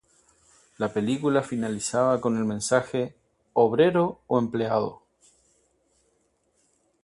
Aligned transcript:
La 0.79 0.91
película 0.91 1.43
finalizaba 1.43 2.19
con 2.19 2.35
el 2.35 2.43
mensaje: 2.43 3.15
"¡Obrero 3.53 4.23
o 4.25 4.39
empleado! 4.39 5.03